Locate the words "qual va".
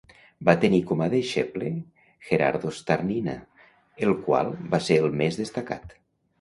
4.27-4.83